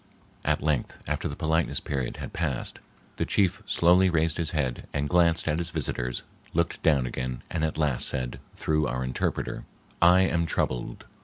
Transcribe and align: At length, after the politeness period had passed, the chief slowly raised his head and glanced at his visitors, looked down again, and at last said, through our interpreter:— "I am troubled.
At 0.43 0.63
length, 0.63 0.97
after 1.05 1.27
the 1.27 1.35
politeness 1.35 1.79
period 1.79 2.17
had 2.17 2.33
passed, 2.33 2.79
the 3.17 3.23
chief 3.23 3.61
slowly 3.67 4.09
raised 4.09 4.37
his 4.37 4.49
head 4.49 4.87
and 4.93 5.07
glanced 5.07 5.47
at 5.47 5.59
his 5.59 5.69
visitors, 5.69 6.23
looked 6.55 6.81
down 6.81 7.05
again, 7.05 7.43
and 7.51 7.63
at 7.63 7.77
last 7.77 8.07
said, 8.07 8.39
through 8.55 8.87
our 8.87 9.03
interpreter:— 9.03 9.63
"I 10.01 10.21
am 10.21 10.47
troubled. 10.47 11.05